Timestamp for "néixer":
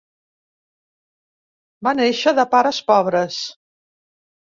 1.99-2.33